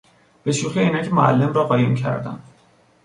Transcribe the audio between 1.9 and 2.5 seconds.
کردیم.